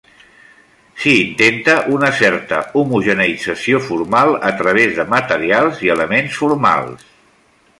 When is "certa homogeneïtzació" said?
2.21-3.83